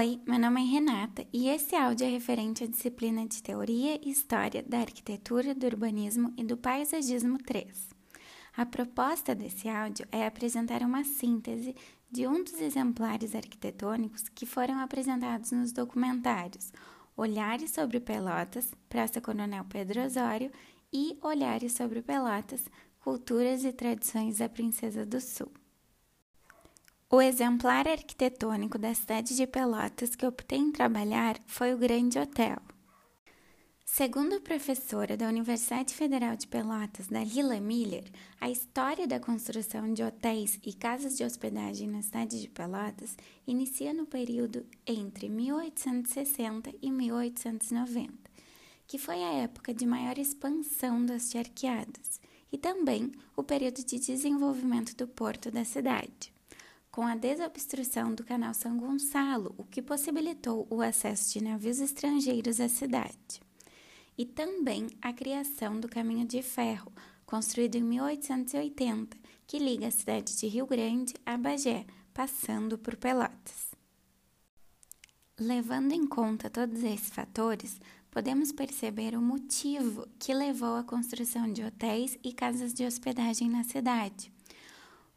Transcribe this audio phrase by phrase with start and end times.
[0.00, 4.10] Oi, meu nome é Renata e esse áudio é referente à disciplina de Teoria e
[4.10, 7.90] História da Arquitetura, do Urbanismo e do Paisagismo 3.
[8.56, 11.76] A proposta desse áudio é apresentar uma síntese
[12.10, 16.72] de um dos exemplares arquitetônicos que foram apresentados nos documentários
[17.14, 20.50] Olhares sobre Pelotas, Praça Coronel Pedro Osório
[20.90, 22.64] e Olhares sobre Pelotas,
[23.00, 25.52] Culturas e Tradições da Princesa do Sul.
[27.12, 32.56] O exemplar arquitetônico da cidade de Pelotas que optei em trabalhar foi o Grande Hotel.
[33.84, 38.04] Segundo a professora da Universidade Federal de Pelotas, Dalila Miller,
[38.40, 43.92] a história da construção de hotéis e casas de hospedagem na cidade de Pelotas inicia
[43.92, 48.12] no período entre 1860 e 1890,
[48.86, 52.20] que foi a época de maior expansão das charqueadas,
[52.52, 56.32] e também o período de desenvolvimento do porto da cidade
[56.90, 62.60] com a desobstrução do canal São Gonçalo, o que possibilitou o acesso de navios estrangeiros
[62.60, 63.40] à cidade.
[64.18, 66.92] E também a criação do caminho de ferro,
[67.24, 73.70] construído em 1880, que liga a cidade de Rio Grande a Bagé, passando por Pelotas.
[75.38, 77.80] Levando em conta todos esses fatores,
[78.10, 83.62] podemos perceber o motivo que levou à construção de hotéis e casas de hospedagem na
[83.62, 84.30] cidade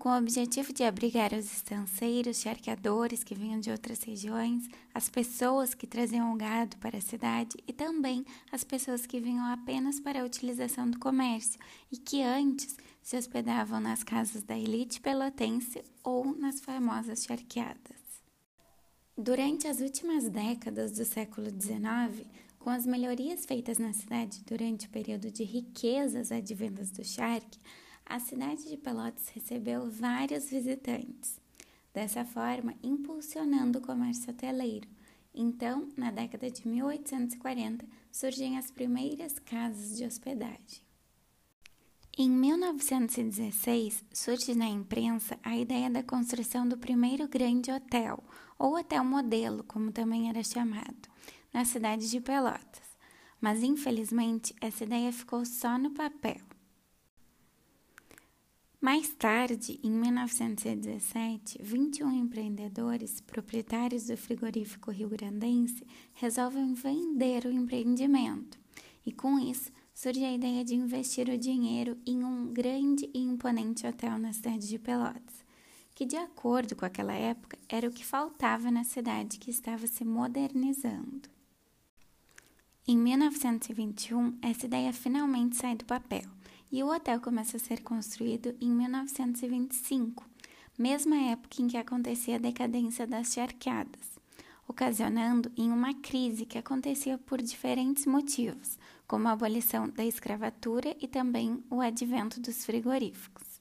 [0.00, 5.74] com o objetivo de abrigar os estanceiros, charqueadores que vinham de outras regiões, as pessoas
[5.74, 10.22] que traziam o gado para a cidade e também as pessoas que vinham apenas para
[10.22, 11.60] a utilização do comércio
[11.92, 18.00] e que antes se hospedavam nas casas da elite pelotense ou nas famosas charqueadas.
[19.18, 22.26] Durante as últimas décadas do século XIX,
[22.58, 27.58] com as melhorias feitas na cidade durante o período de riquezas advindas do charque,
[28.10, 31.40] a cidade de Pelotas recebeu vários visitantes,
[31.94, 34.88] dessa forma impulsionando o comércio hoteleiro.
[35.32, 40.82] Então, na década de 1840, surgem as primeiras casas de hospedagem.
[42.18, 48.24] Em 1916, surge na imprensa a ideia da construção do primeiro grande hotel,
[48.58, 51.08] ou hotel modelo, como também era chamado,
[51.54, 52.90] na cidade de Pelotas.
[53.40, 56.50] Mas infelizmente essa ideia ficou só no papel.
[58.80, 68.58] Mais tarde, em 1917, 21 empreendedores, proprietários do frigorífico rio-grandense, resolvem vender o empreendimento.
[69.04, 73.86] E com isso, surge a ideia de investir o dinheiro em um grande e imponente
[73.86, 75.44] hotel na cidade de Pelotas,
[75.94, 80.06] que, de acordo com aquela época, era o que faltava na cidade que estava se
[80.06, 81.28] modernizando.
[82.88, 86.39] Em 1921, essa ideia finalmente sai do papel
[86.70, 90.24] e o hotel começa a ser construído em 1925,
[90.78, 94.18] mesma época em que acontecia a decadência das charqueadas,
[94.66, 101.08] ocasionando em uma crise que acontecia por diferentes motivos, como a abolição da escravatura e
[101.08, 103.60] também o advento dos frigoríficos.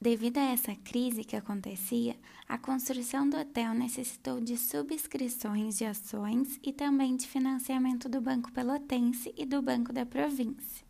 [0.00, 2.16] Devido a essa crise que acontecia,
[2.48, 8.52] a construção do hotel necessitou de subscrições de ações e também de financiamento do Banco
[8.52, 10.87] Pelotense e do Banco da Província.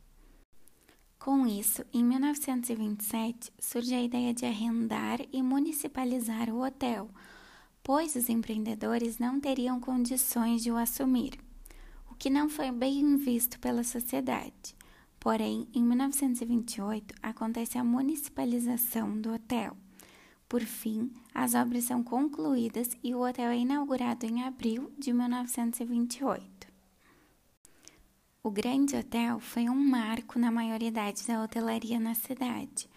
[1.18, 7.10] Com isso, em 1927 surge a ideia de arrendar e municipalizar o hotel,
[7.82, 11.32] pois os empreendedores não teriam condições de o assumir,
[12.08, 14.76] o que não foi bem visto pela sociedade.
[15.18, 19.76] Porém, em 1928 acontece a municipalização do hotel.
[20.48, 26.67] Por fim, as obras são concluídas e o hotel é inaugurado em abril de 1928.
[28.40, 32.88] O Grande Hotel foi um marco na maioridade da hotelaria na cidade,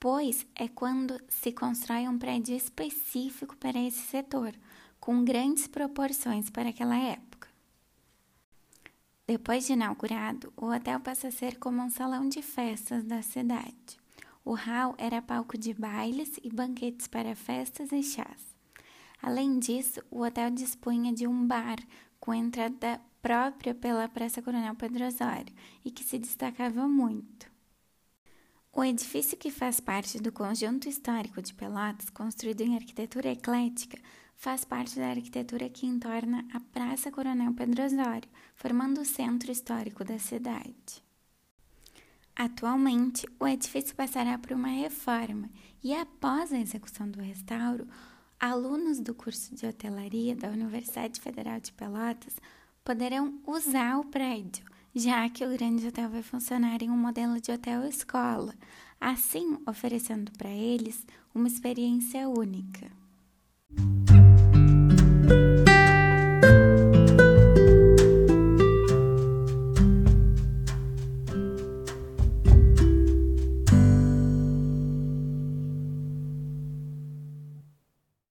[0.00, 4.54] pois é quando se constrói um prédio específico para esse setor,
[4.98, 7.48] com grandes proporções para aquela época.
[9.26, 13.98] Depois de inaugurado, o hotel passa a ser como um salão de festas da cidade.
[14.42, 18.56] O hall era palco de bailes e banquetes para festas e chás.
[19.20, 21.76] Além disso, o hotel dispunha de um bar
[22.20, 25.54] com entrada própria pela Praça Coronel Pedro Osório
[25.84, 27.50] e que se destacava muito.
[28.72, 33.98] O edifício que faz parte do conjunto histórico de Pelotas, construído em arquitetura eclética,
[34.36, 40.04] faz parte da arquitetura que entorna a Praça Coronel Pedro Osório, formando o centro histórico
[40.04, 41.02] da cidade.
[42.36, 45.50] Atualmente, o edifício passará por uma reforma
[45.82, 47.88] e, após a execução do restauro,
[48.40, 52.36] alunos do curso de hotelaria da Universidade Federal de Pelotas
[52.84, 54.64] poderão usar o prédio,
[54.94, 58.54] já que o grande hotel vai funcionar em um modelo de hotel escola,
[59.00, 61.04] assim oferecendo para eles
[61.34, 62.90] uma experiência única.